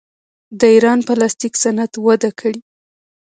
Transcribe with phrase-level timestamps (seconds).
[0.59, 2.59] د ایران پلاستیک صنعت وده کړې.